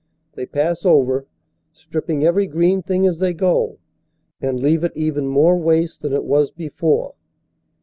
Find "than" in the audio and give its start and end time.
6.01-6.11